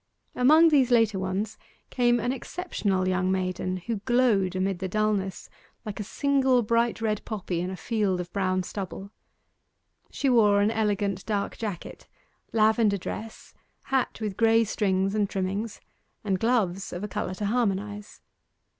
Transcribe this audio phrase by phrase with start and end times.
[0.33, 1.59] Among these later ones
[1.91, 5.47] came an exceptional young maiden who glowed amid the dulness
[5.85, 9.11] like a single bright red poppy in a field of brown stubble.
[10.09, 12.07] She wore an elegant dark jacket,
[12.51, 13.53] lavender dress,
[13.93, 15.79] hat with grey strings and trimmings,
[16.23, 18.21] and gloves of a colour to harmonize.